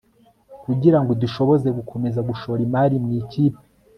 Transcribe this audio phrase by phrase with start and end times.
[0.63, 3.61] kugirango idushoboze gukomeza gushora imari mu ikipe